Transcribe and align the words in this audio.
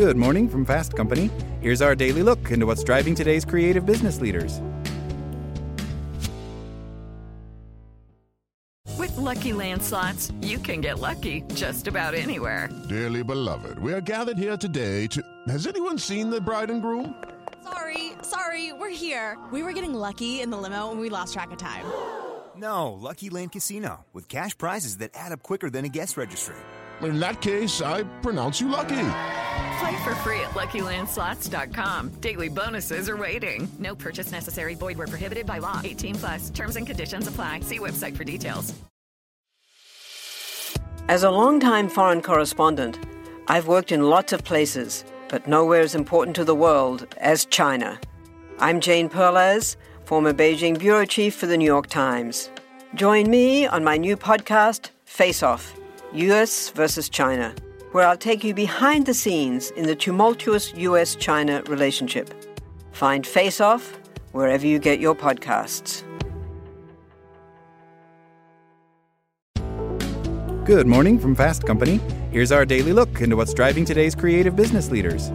Good 0.00 0.16
morning 0.16 0.48
from 0.48 0.64
Fast 0.64 0.96
Company. 0.96 1.30
Here's 1.60 1.82
our 1.82 1.94
daily 1.94 2.22
look 2.22 2.50
into 2.50 2.64
what's 2.64 2.82
driving 2.82 3.14
today's 3.14 3.44
creative 3.44 3.84
business 3.84 4.18
leaders. 4.18 4.62
With 8.96 9.14
Lucky 9.18 9.52
Land 9.52 9.82
slots, 9.82 10.32
you 10.40 10.58
can 10.58 10.80
get 10.80 11.00
lucky 11.00 11.42
just 11.52 11.86
about 11.86 12.14
anywhere. 12.14 12.70
Dearly 12.88 13.22
beloved, 13.22 13.78
we 13.78 13.92
are 13.92 14.00
gathered 14.00 14.38
here 14.38 14.56
today 14.56 15.06
to. 15.08 15.22
Has 15.48 15.66
anyone 15.66 15.98
seen 15.98 16.30
the 16.30 16.40
bride 16.40 16.70
and 16.70 16.80
groom? 16.80 17.22
Sorry, 17.62 18.12
sorry, 18.22 18.72
we're 18.72 18.88
here. 18.88 19.36
We 19.52 19.62
were 19.62 19.74
getting 19.74 19.92
lucky 19.92 20.40
in 20.40 20.48
the 20.48 20.56
limo 20.56 20.92
and 20.92 20.98
we 20.98 21.10
lost 21.10 21.34
track 21.34 21.50
of 21.50 21.58
time. 21.58 21.84
No, 22.56 22.94
Lucky 22.94 23.28
Land 23.28 23.52
Casino, 23.52 24.06
with 24.14 24.30
cash 24.30 24.56
prizes 24.56 24.96
that 24.96 25.10
add 25.12 25.32
up 25.32 25.42
quicker 25.42 25.68
than 25.68 25.84
a 25.84 25.90
guest 25.90 26.16
registry. 26.16 26.56
In 27.02 27.20
that 27.20 27.42
case, 27.42 27.82
I 27.82 28.04
pronounce 28.22 28.62
you 28.62 28.70
lucky. 28.70 29.06
Play 29.80 30.02
for 30.04 30.14
free 30.16 30.40
at 30.40 30.50
LuckyLandSlots.com. 30.50 32.08
Daily 32.20 32.48
bonuses 32.48 33.08
are 33.08 33.16
waiting. 33.16 33.70
No 33.78 33.94
purchase 33.94 34.32
necessary. 34.32 34.74
Void 34.74 34.98
where 34.98 35.06
prohibited 35.06 35.46
by 35.46 35.58
law. 35.58 35.80
18 35.84 36.14
plus. 36.16 36.50
Terms 36.50 36.76
and 36.76 36.86
conditions 36.86 37.28
apply. 37.28 37.60
See 37.60 37.78
website 37.78 38.16
for 38.16 38.24
details. 38.24 38.74
As 41.08 41.24
a 41.24 41.30
longtime 41.30 41.88
foreign 41.88 42.22
correspondent, 42.22 42.98
I've 43.48 43.66
worked 43.66 43.90
in 43.90 44.08
lots 44.08 44.32
of 44.32 44.44
places, 44.44 45.04
but 45.28 45.48
nowhere 45.48 45.80
as 45.80 45.96
important 45.96 46.36
to 46.36 46.44
the 46.44 46.54
world 46.54 47.06
as 47.16 47.46
China. 47.46 47.98
I'm 48.60 48.80
Jane 48.80 49.08
Perlez, 49.08 49.76
former 50.04 50.32
Beijing 50.32 50.78
bureau 50.78 51.04
chief 51.04 51.34
for 51.34 51.46
the 51.46 51.56
New 51.56 51.64
York 51.64 51.88
Times. 51.88 52.48
Join 52.94 53.28
me 53.28 53.66
on 53.66 53.82
my 53.82 53.96
new 53.96 54.16
podcast, 54.16 54.90
Face 55.04 55.42
Off 55.42 55.74
US 56.12 56.70
versus 56.70 57.08
China, 57.08 57.54
where 57.92 58.06
I'll 58.06 58.16
take 58.16 58.44
you 58.44 58.54
behind 58.54 59.06
the 59.06 59.14
scenes 59.14 59.70
in 59.72 59.86
the 59.86 59.96
tumultuous 59.96 60.72
US 60.74 61.16
China 61.16 61.62
relationship. 61.66 62.32
Find 62.92 63.26
Face 63.26 63.60
Off 63.60 63.98
wherever 64.32 64.66
you 64.66 64.78
get 64.78 65.00
your 65.00 65.14
podcasts. 65.14 66.04
Good 70.64 70.86
morning 70.86 71.18
from 71.18 71.34
Fast 71.34 71.66
Company. 71.66 72.00
Here's 72.30 72.52
our 72.52 72.64
daily 72.64 72.92
look 72.92 73.20
into 73.20 73.34
what's 73.34 73.52
driving 73.52 73.84
today's 73.84 74.14
creative 74.14 74.54
business 74.54 74.90
leaders. 74.90 75.32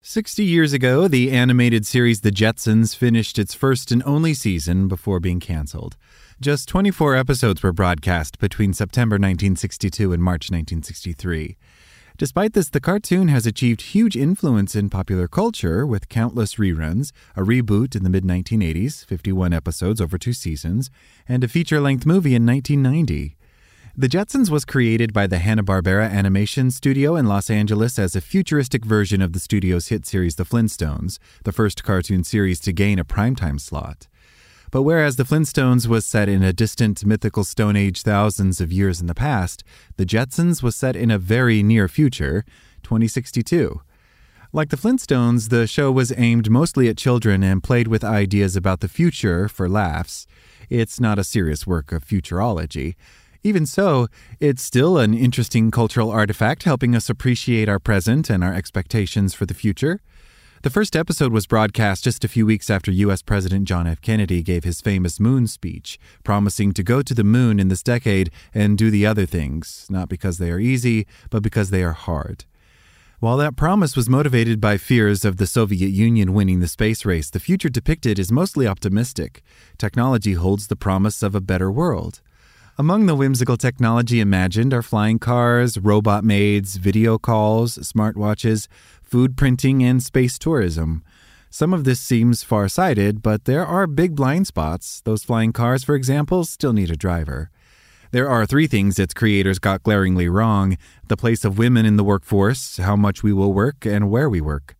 Sixty 0.00 0.44
years 0.44 0.72
ago, 0.72 1.08
the 1.08 1.30
animated 1.30 1.86
series 1.86 2.22
The 2.22 2.32
Jetsons 2.32 2.96
finished 2.96 3.38
its 3.38 3.54
first 3.54 3.92
and 3.92 4.02
only 4.04 4.34
season 4.34 4.88
before 4.88 5.20
being 5.20 5.40
canceled. 5.40 5.96
Just 6.42 6.70
24 6.70 7.16
episodes 7.16 7.62
were 7.62 7.70
broadcast 7.70 8.38
between 8.38 8.72
September 8.72 9.16
1962 9.16 10.10
and 10.10 10.22
March 10.22 10.50
1963. 10.50 11.58
Despite 12.16 12.54
this, 12.54 12.70
the 12.70 12.80
cartoon 12.80 13.28
has 13.28 13.44
achieved 13.44 13.82
huge 13.82 14.16
influence 14.16 14.74
in 14.74 14.88
popular 14.88 15.28
culture 15.28 15.86
with 15.86 16.08
countless 16.08 16.54
reruns, 16.54 17.12
a 17.36 17.42
reboot 17.42 17.94
in 17.94 18.04
the 18.04 18.08
mid 18.08 18.24
1980s, 18.24 19.04
51 19.04 19.52
episodes 19.52 20.00
over 20.00 20.16
two 20.16 20.32
seasons, 20.32 20.90
and 21.28 21.44
a 21.44 21.48
feature 21.48 21.78
length 21.78 22.06
movie 22.06 22.34
in 22.34 22.46
1990. 22.46 23.36
The 23.94 24.08
Jetsons 24.08 24.48
was 24.48 24.64
created 24.64 25.12
by 25.12 25.26
the 25.26 25.40
Hanna-Barbera 25.40 26.10
Animation 26.10 26.70
Studio 26.70 27.16
in 27.16 27.26
Los 27.26 27.50
Angeles 27.50 27.98
as 27.98 28.16
a 28.16 28.22
futuristic 28.22 28.86
version 28.86 29.20
of 29.20 29.34
the 29.34 29.40
studio's 29.40 29.88
hit 29.88 30.06
series 30.06 30.36
The 30.36 30.46
Flintstones, 30.46 31.18
the 31.44 31.52
first 31.52 31.84
cartoon 31.84 32.24
series 32.24 32.60
to 32.60 32.72
gain 32.72 32.98
a 32.98 33.04
primetime 33.04 33.60
slot. 33.60 34.06
But 34.70 34.82
whereas 34.82 35.16
The 35.16 35.24
Flintstones 35.24 35.88
was 35.88 36.06
set 36.06 36.28
in 36.28 36.42
a 36.42 36.52
distant 36.52 37.04
mythical 37.04 37.42
Stone 37.42 37.76
Age 37.76 38.02
thousands 38.02 38.60
of 38.60 38.70
years 38.70 39.00
in 39.00 39.08
the 39.08 39.14
past, 39.14 39.64
The 39.96 40.06
Jetsons 40.06 40.62
was 40.62 40.76
set 40.76 40.94
in 40.94 41.10
a 41.10 41.18
very 41.18 41.62
near 41.62 41.88
future, 41.88 42.44
2062. 42.84 43.80
Like 44.52 44.70
The 44.70 44.76
Flintstones, 44.76 45.48
the 45.48 45.66
show 45.66 45.90
was 45.90 46.12
aimed 46.16 46.50
mostly 46.50 46.88
at 46.88 46.96
children 46.96 47.42
and 47.42 47.62
played 47.62 47.88
with 47.88 48.04
ideas 48.04 48.54
about 48.54 48.80
the 48.80 48.88
future 48.88 49.48
for 49.48 49.68
laughs. 49.68 50.26
It's 50.68 51.00
not 51.00 51.18
a 51.18 51.24
serious 51.24 51.66
work 51.66 51.90
of 51.90 52.04
futurology. 52.04 52.94
Even 53.42 53.64
so, 53.64 54.06
it's 54.38 54.62
still 54.62 54.98
an 54.98 55.14
interesting 55.14 55.70
cultural 55.70 56.10
artifact 56.10 56.64
helping 56.64 56.94
us 56.94 57.08
appreciate 57.08 57.68
our 57.68 57.78
present 57.78 58.28
and 58.28 58.44
our 58.44 58.54
expectations 58.54 59.34
for 59.34 59.46
the 59.46 59.54
future. 59.54 60.00
The 60.62 60.68
first 60.68 60.94
episode 60.94 61.32
was 61.32 61.46
broadcast 61.46 62.04
just 62.04 62.22
a 62.22 62.28
few 62.28 62.44
weeks 62.44 62.68
after 62.68 62.90
U.S. 62.90 63.22
President 63.22 63.64
John 63.66 63.86
F. 63.86 64.02
Kennedy 64.02 64.42
gave 64.42 64.62
his 64.62 64.82
famous 64.82 65.18
moon 65.18 65.46
speech, 65.46 65.98
promising 66.22 66.72
to 66.74 66.82
go 66.82 67.00
to 67.00 67.14
the 67.14 67.24
moon 67.24 67.58
in 67.58 67.68
this 67.68 67.82
decade 67.82 68.30
and 68.52 68.76
do 68.76 68.90
the 68.90 69.06
other 69.06 69.24
things, 69.24 69.86
not 69.88 70.10
because 70.10 70.36
they 70.36 70.50
are 70.50 70.60
easy, 70.60 71.06
but 71.30 71.42
because 71.42 71.70
they 71.70 71.82
are 71.82 71.94
hard. 71.94 72.44
While 73.20 73.38
that 73.38 73.56
promise 73.56 73.96
was 73.96 74.10
motivated 74.10 74.60
by 74.60 74.76
fears 74.76 75.24
of 75.24 75.38
the 75.38 75.46
Soviet 75.46 75.88
Union 75.88 76.34
winning 76.34 76.60
the 76.60 76.68
space 76.68 77.06
race, 77.06 77.30
the 77.30 77.40
future 77.40 77.70
depicted 77.70 78.18
is 78.18 78.30
mostly 78.30 78.66
optimistic. 78.66 79.42
Technology 79.78 80.34
holds 80.34 80.66
the 80.66 80.76
promise 80.76 81.22
of 81.22 81.34
a 81.34 81.40
better 81.40 81.72
world. 81.72 82.20
Among 82.80 83.04
the 83.04 83.14
whimsical 83.14 83.58
technology 83.58 84.20
imagined 84.20 84.72
are 84.72 84.80
flying 84.80 85.18
cars, 85.18 85.76
robot 85.76 86.24
maids, 86.24 86.76
video 86.76 87.18
calls, 87.18 87.76
smartwatches, 87.76 88.68
food 89.10 89.36
printing, 89.36 89.82
and 89.82 90.00
space 90.00 90.38
tourism. 90.38 91.02
Some 91.50 91.74
of 91.74 91.82
this 91.82 91.98
seems 91.98 92.44
far 92.44 92.68
sighted, 92.68 93.22
but 93.22 93.44
there 93.44 93.66
are 93.66 93.88
big 93.88 94.14
blind 94.14 94.46
spots. 94.46 95.00
Those 95.04 95.24
flying 95.24 95.52
cars, 95.52 95.82
for 95.82 95.96
example, 95.96 96.44
still 96.44 96.72
need 96.72 96.92
a 96.92 96.96
driver. 96.96 97.50
There 98.12 98.28
are 98.28 98.46
three 98.46 98.68
things 98.68 99.00
its 99.00 99.12
creators 99.12 99.58
got 99.58 99.82
glaringly 99.82 100.28
wrong 100.28 100.78
the 101.08 101.16
place 101.16 101.44
of 101.44 101.58
women 101.58 101.86
in 101.86 101.96
the 101.96 102.04
workforce, 102.04 102.76
how 102.76 102.94
much 102.94 103.24
we 103.24 103.32
will 103.32 103.52
work, 103.52 103.84
and 103.84 104.10
where 104.10 104.30
we 104.30 104.40
work. 104.40 104.76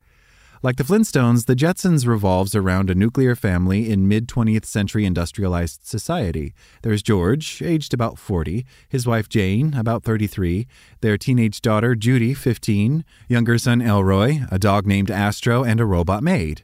Like 0.63 0.77
the 0.77 0.85
Flintstones, 0.85 1.47
the 1.47 1.57
Jetsons 1.57 2.07
revolves 2.07 2.55
around 2.55 2.91
a 2.91 2.95
nuclear 2.95 3.35
family 3.35 3.91
in 3.91 4.07
mid 4.07 4.29
20th 4.29 4.67
century 4.67 5.07
industrialized 5.07 5.87
society. 5.87 6.53
There's 6.83 7.03
George, 7.03 7.63
aged 7.63 7.95
about 7.95 8.19
40, 8.19 8.67
his 8.87 9.07
wife 9.07 9.27
Jane, 9.27 9.73
about 9.73 10.05
33, 10.05 10.67
their 11.01 11.17
teenage 11.17 11.63
daughter 11.63 11.95
Judy, 11.95 12.35
15, 12.35 13.07
younger 13.27 13.57
son 13.57 13.81
Elroy, 13.81 14.41
a 14.51 14.59
dog 14.59 14.87
named 14.87 15.11
Astro, 15.11 15.65
and 15.65 15.81
a 15.81 15.87
robot 15.87 16.23
maid. 16.23 16.63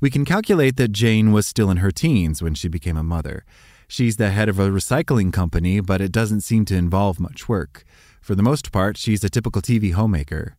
We 0.00 0.10
can 0.10 0.24
calculate 0.24 0.76
that 0.78 0.90
Jane 0.90 1.30
was 1.30 1.46
still 1.46 1.70
in 1.70 1.76
her 1.76 1.92
teens 1.92 2.42
when 2.42 2.54
she 2.54 2.66
became 2.66 2.96
a 2.96 3.04
mother. 3.04 3.44
She's 3.86 4.16
the 4.16 4.30
head 4.30 4.48
of 4.48 4.58
a 4.58 4.70
recycling 4.70 5.32
company, 5.32 5.78
but 5.78 6.00
it 6.00 6.10
doesn't 6.10 6.40
seem 6.40 6.64
to 6.64 6.76
involve 6.76 7.20
much 7.20 7.48
work. 7.48 7.84
For 8.20 8.34
the 8.34 8.42
most 8.42 8.72
part, 8.72 8.96
she's 8.96 9.22
a 9.22 9.30
typical 9.30 9.62
TV 9.62 9.92
homemaker. 9.92 10.56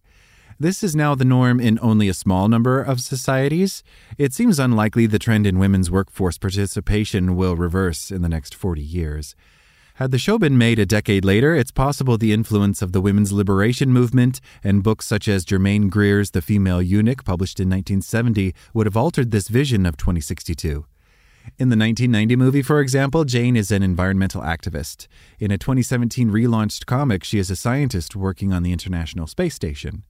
This 0.60 0.84
is 0.84 0.96
now 0.96 1.14
the 1.14 1.24
norm 1.24 1.60
in 1.60 1.78
only 1.84 2.10
a 2.10 2.16
small 2.16 2.48
number 2.48 2.82
of 2.82 3.00
societies. 3.00 3.84
It 4.18 4.34
seems 4.34 4.58
unlikely 4.58 5.06
the 5.06 5.20
trend 5.20 5.46
in 5.46 5.60
women's 5.60 5.92
workforce 5.92 6.40
participation 6.40 7.36
will 7.36 7.56
reverse 7.56 8.10
in 8.10 8.24
the 8.24 8.30
next 8.30 8.56
40 8.56 8.82
years. 8.82 9.36
Had 9.96 10.10
the 10.10 10.18
show 10.18 10.40
been 10.40 10.58
made 10.58 10.80
a 10.80 10.86
decade 10.88 11.24
later, 11.24 11.54
it's 11.54 11.70
possible 11.70 12.18
the 12.18 12.34
influence 12.34 12.82
of 12.82 12.92
the 12.92 13.02
women's 13.02 13.32
liberation 13.32 13.94
movement 13.94 14.42
and 14.64 14.82
books 14.82 15.06
such 15.06 15.28
as 15.28 15.46
Germaine 15.46 15.90
Greer's 15.90 16.32
The 16.32 16.42
Female 16.42 16.82
Eunuch, 16.82 17.24
published 17.24 17.60
in 17.60 17.70
1970, 17.70 18.56
would 18.74 18.88
have 18.88 18.98
altered 18.98 19.30
this 19.30 19.50
vision 19.50 19.86
of 19.86 19.96
2062. 19.96 20.88
In 21.60 21.70
the 21.70 21.78
1990 21.78 22.36
movie, 22.36 22.64
for 22.64 22.82
example, 22.82 23.26
Jane 23.26 23.56
is 23.56 23.70
an 23.70 23.84
environmental 23.84 24.42
activist. 24.42 25.08
In 25.38 25.52
a 25.52 25.58
2017 25.60 26.32
relaunched 26.32 26.88
comic, 26.88 27.24
she 27.24 27.38
is 27.38 27.52
a 27.52 27.56
scientist 27.56 28.16
working 28.16 28.52
on 28.52 28.64
the 28.64 28.72
International 28.72 29.28
Space 29.28 29.54
Station. 29.54 30.04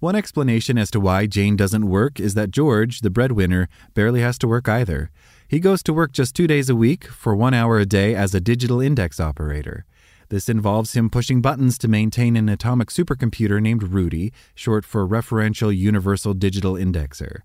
One 0.00 0.16
explanation 0.16 0.76
as 0.76 0.90
to 0.90 1.00
why 1.00 1.26
Jane 1.26 1.56
doesn't 1.56 1.88
work 1.88 2.18
is 2.20 2.34
that 2.34 2.50
George, 2.50 3.00
the 3.00 3.10
breadwinner, 3.10 3.68
barely 3.94 4.20
has 4.20 4.38
to 4.38 4.48
work 4.48 4.68
either. 4.68 5.10
He 5.48 5.60
goes 5.60 5.82
to 5.84 5.92
work 5.92 6.12
just 6.12 6.34
two 6.34 6.46
days 6.46 6.68
a 6.68 6.76
week 6.76 7.04
for 7.04 7.34
one 7.34 7.54
hour 7.54 7.78
a 7.78 7.86
day 7.86 8.14
as 8.14 8.34
a 8.34 8.40
digital 8.40 8.80
index 8.80 9.20
operator. 9.20 9.84
This 10.30 10.48
involves 10.48 10.94
him 10.94 11.10
pushing 11.10 11.40
buttons 11.40 11.78
to 11.78 11.88
maintain 11.88 12.36
an 12.36 12.48
atomic 12.48 12.88
supercomputer 12.88 13.60
named 13.60 13.82
RUDI, 13.82 14.32
short 14.54 14.84
for 14.84 15.06
Referential 15.06 15.76
Universal 15.76 16.34
Digital 16.34 16.74
Indexer. 16.74 17.40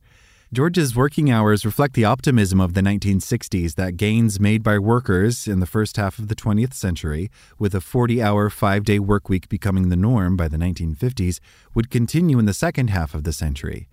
George's 0.52 0.96
working 0.96 1.30
hours 1.30 1.64
reflect 1.64 1.94
the 1.94 2.06
optimism 2.06 2.60
of 2.60 2.74
the 2.74 2.82
1960s 2.82 3.76
that 3.76 3.98
gains 3.98 4.40
made 4.40 4.64
by 4.64 4.80
workers 4.80 5.48
in 5.48 5.60
the 5.60 5.68
first 5.68 5.96
half 5.96 6.18
of 6.18 6.28
the 6.28 6.34
20th 6.34 6.74
century, 6.74 7.30
with 7.60 7.76
a 7.76 7.82
40 7.82 8.20
hour, 8.20 8.50
five 8.50 8.84
day 8.84 8.98
workweek 8.98 9.48
becoming 9.48 9.90
the 9.90 9.96
norm 9.96 10.36
by 10.36 10.48
the 10.48 10.58
1950s, 10.58 11.40
would 11.76 11.92
continue 11.92 12.40
in 12.40 12.46
the 12.46 12.54
second 12.56 12.90
half 12.90 13.14
of 13.14 13.26
the 13.26 13.32
century. 13.32 13.88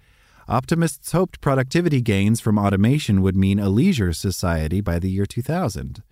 Optimists 0.49 1.13
hoped 1.13 1.43
productivity 1.43 2.01
gains 2.01 2.41
from 2.41 2.59
automation 2.59 3.21
would 3.21 3.37
mean 3.37 3.59
a 3.59 3.69
leisure 3.69 4.15
society 4.15 4.81
by 4.81 4.99
the 4.99 5.11
year 5.11 5.27
2000. 5.27 6.03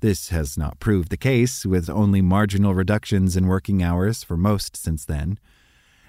This 0.00 0.30
has 0.30 0.58
not 0.58 0.80
proved 0.80 1.10
the 1.10 1.16
case, 1.16 1.64
with 1.64 1.88
only 1.88 2.20
marginal 2.20 2.74
reductions 2.74 3.36
in 3.36 3.46
working 3.46 3.84
hours 3.84 4.24
for 4.24 4.36
most 4.36 4.76
since 4.76 5.04
then. 5.04 5.38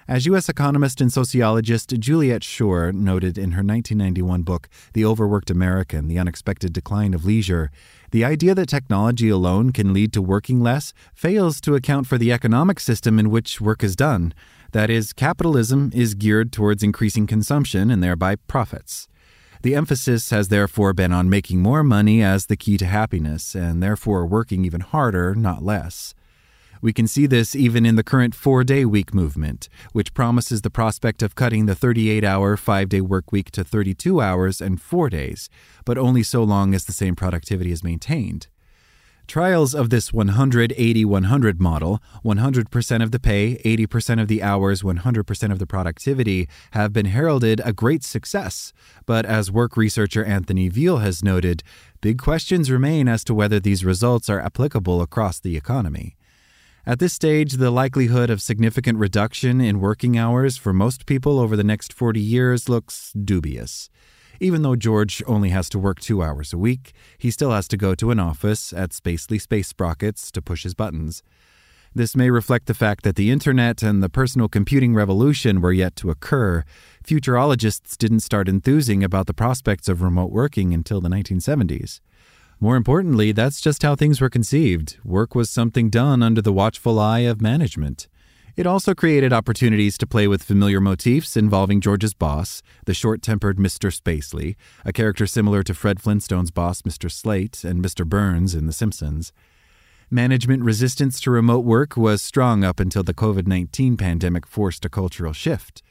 As 0.08 0.24
U.S. 0.24 0.48
economist 0.48 1.02
and 1.02 1.12
sociologist 1.12 1.90
Juliet 1.98 2.42
Schor 2.42 2.92
noted 2.92 3.36
in 3.36 3.50
her 3.50 3.62
1991 3.62 4.40
book, 4.40 4.70
The 4.94 5.04
Overworked 5.04 5.50
American 5.50 6.08
The 6.08 6.18
Unexpected 6.18 6.72
Decline 6.72 7.12
of 7.12 7.26
Leisure, 7.26 7.70
the 8.10 8.24
idea 8.24 8.54
that 8.54 8.70
technology 8.70 9.28
alone 9.28 9.70
can 9.70 9.92
lead 9.92 10.14
to 10.14 10.22
working 10.22 10.62
less 10.62 10.94
fails 11.12 11.60
to 11.60 11.74
account 11.74 12.06
for 12.06 12.16
the 12.16 12.32
economic 12.32 12.80
system 12.80 13.18
in 13.18 13.28
which 13.28 13.60
work 13.60 13.84
is 13.84 13.94
done. 13.94 14.32
That 14.72 14.88
is, 14.88 15.12
capitalism 15.12 15.90
is 15.94 16.14
geared 16.14 16.54
towards 16.54 16.82
increasing 16.82 17.26
consumption 17.26 17.90
and 17.90 18.02
thereby 18.02 18.36
profits. 18.36 19.08
The 19.60 19.74
emphasis 19.74 20.30
has 20.30 20.48
therefore 20.48 20.94
been 20.94 21.12
on 21.12 21.28
making 21.28 21.60
more 21.60 21.84
money 21.84 22.22
as 22.22 22.46
the 22.46 22.56
key 22.56 22.78
to 22.78 22.86
happiness, 22.86 23.54
and 23.54 23.82
therefore 23.82 24.24
working 24.24 24.64
even 24.64 24.80
harder, 24.80 25.34
not 25.34 25.62
less. 25.62 26.14
We 26.80 26.92
can 26.92 27.06
see 27.06 27.26
this 27.26 27.56
even 27.56 27.84
in 27.84 27.96
the 27.96 28.04
current 28.04 28.34
four 28.34 28.64
day 28.64 28.84
week 28.84 29.12
movement, 29.12 29.68
which 29.92 30.14
promises 30.14 30.62
the 30.62 30.70
prospect 30.70 31.22
of 31.22 31.34
cutting 31.34 31.66
the 31.66 31.74
38 31.74 32.24
hour, 32.24 32.56
five 32.56 32.88
day 32.88 33.00
work 33.00 33.32
week 33.32 33.50
to 33.52 33.64
32 33.64 34.20
hours 34.20 34.60
and 34.60 34.80
four 34.80 35.08
days, 35.10 35.48
but 35.84 35.98
only 35.98 36.22
so 36.22 36.42
long 36.42 36.74
as 36.74 36.84
the 36.84 36.92
same 36.92 37.16
productivity 37.16 37.72
is 37.72 37.82
maintained. 37.82 38.48
Trials 39.28 39.74
of 39.74 39.90
this 39.90 40.10
180 40.10 41.04
100 41.04 41.60
model, 41.60 42.00
100% 42.24 43.02
of 43.02 43.10
the 43.10 43.20
pay, 43.20 43.56
80% 43.62 44.22
of 44.22 44.26
the 44.26 44.42
hours, 44.42 44.82
100% 44.82 45.52
of 45.52 45.58
the 45.58 45.66
productivity, 45.66 46.48
have 46.70 46.94
been 46.94 47.04
heralded 47.04 47.60
a 47.62 47.74
great 47.74 48.02
success. 48.02 48.72
But 49.04 49.26
as 49.26 49.52
work 49.52 49.76
researcher 49.76 50.24
Anthony 50.24 50.70
Veal 50.70 50.98
has 50.98 51.22
noted, 51.22 51.62
big 52.00 52.18
questions 52.18 52.70
remain 52.70 53.06
as 53.06 53.22
to 53.24 53.34
whether 53.34 53.60
these 53.60 53.84
results 53.84 54.30
are 54.30 54.40
applicable 54.40 55.02
across 55.02 55.38
the 55.38 55.58
economy. 55.58 56.16
At 56.88 57.00
this 57.00 57.12
stage, 57.12 57.58
the 57.58 57.70
likelihood 57.70 58.30
of 58.30 58.40
significant 58.40 58.96
reduction 58.96 59.60
in 59.60 59.78
working 59.78 60.16
hours 60.16 60.56
for 60.56 60.72
most 60.72 61.04
people 61.04 61.38
over 61.38 61.54
the 61.54 61.62
next 61.62 61.92
40 61.92 62.18
years 62.18 62.66
looks 62.66 63.12
dubious. 63.12 63.90
Even 64.40 64.62
though 64.62 64.74
George 64.74 65.22
only 65.26 65.50
has 65.50 65.68
to 65.68 65.78
work 65.78 66.00
two 66.00 66.22
hours 66.22 66.54
a 66.54 66.56
week, 66.56 66.94
he 67.18 67.30
still 67.30 67.50
has 67.50 67.68
to 67.68 67.76
go 67.76 67.94
to 67.94 68.10
an 68.10 68.18
office 68.18 68.72
at 68.72 68.92
Spacely 68.92 69.38
Space 69.38 69.68
Sprockets 69.68 70.30
to 70.30 70.40
push 70.40 70.62
his 70.62 70.72
buttons. 70.72 71.22
This 71.94 72.16
may 72.16 72.30
reflect 72.30 72.64
the 72.64 72.72
fact 72.72 73.04
that 73.04 73.16
the 73.16 73.30
internet 73.30 73.82
and 73.82 74.02
the 74.02 74.08
personal 74.08 74.48
computing 74.48 74.94
revolution 74.94 75.60
were 75.60 75.72
yet 75.72 75.94
to 75.96 76.08
occur. 76.08 76.64
Futurologists 77.06 77.98
didn't 77.98 78.20
start 78.20 78.48
enthusing 78.48 79.04
about 79.04 79.26
the 79.26 79.34
prospects 79.34 79.90
of 79.90 80.00
remote 80.00 80.32
working 80.32 80.72
until 80.72 81.02
the 81.02 81.10
1970s. 81.10 82.00
More 82.60 82.74
importantly, 82.74 83.30
that's 83.30 83.60
just 83.60 83.84
how 83.84 83.94
things 83.94 84.20
were 84.20 84.28
conceived. 84.28 84.96
Work 85.04 85.36
was 85.36 85.48
something 85.48 85.90
done 85.90 86.24
under 86.24 86.42
the 86.42 86.52
watchful 86.52 86.98
eye 86.98 87.20
of 87.20 87.40
management. 87.40 88.08
It 88.56 88.66
also 88.66 88.96
created 88.96 89.32
opportunities 89.32 89.96
to 89.98 90.08
play 90.08 90.26
with 90.26 90.42
familiar 90.42 90.80
motifs 90.80 91.36
involving 91.36 91.80
George's 91.80 92.14
boss, 92.14 92.60
the 92.84 92.94
short 92.94 93.22
tempered 93.22 93.58
Mr. 93.58 93.96
Spacely, 93.96 94.56
a 94.84 94.92
character 94.92 95.24
similar 95.24 95.62
to 95.62 95.72
Fred 95.72 96.00
Flintstone's 96.00 96.50
boss, 96.50 96.82
Mr. 96.82 97.08
Slate, 97.08 97.62
and 97.62 97.80
Mr. 97.80 98.04
Burns 98.04 98.56
in 98.56 98.66
The 98.66 98.72
Simpsons. 98.72 99.32
Management 100.10 100.64
resistance 100.64 101.20
to 101.20 101.30
remote 101.30 101.64
work 101.64 101.96
was 101.96 102.20
strong 102.20 102.64
up 102.64 102.80
until 102.80 103.04
the 103.04 103.14
COVID 103.14 103.46
19 103.46 103.96
pandemic 103.96 104.48
forced 104.48 104.84
a 104.84 104.88
cultural 104.88 105.32
shift. 105.32 105.84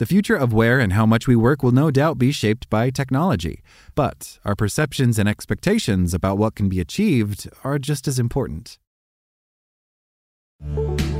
The 0.00 0.06
future 0.06 0.34
of 0.34 0.54
where 0.54 0.80
and 0.80 0.94
how 0.94 1.04
much 1.04 1.28
we 1.28 1.36
work 1.36 1.62
will 1.62 1.72
no 1.72 1.90
doubt 1.90 2.16
be 2.16 2.32
shaped 2.32 2.70
by 2.70 2.88
technology, 2.88 3.60
but 3.94 4.38
our 4.46 4.54
perceptions 4.56 5.18
and 5.18 5.28
expectations 5.28 6.14
about 6.14 6.38
what 6.38 6.54
can 6.54 6.70
be 6.70 6.80
achieved 6.80 7.50
are 7.64 7.78
just 7.78 8.08
as 8.08 8.18
important. 8.18 8.78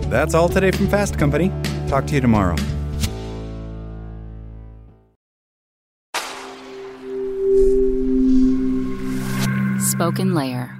That's 0.08 0.32
all 0.32 0.48
today 0.48 0.70
from 0.70 0.88
Fast 0.88 1.18
Company. 1.18 1.52
Talk 1.88 2.06
to 2.06 2.14
you 2.14 2.22
tomorrow. 2.22 2.56
Spoken 9.78 10.32
Layer. 10.32 10.79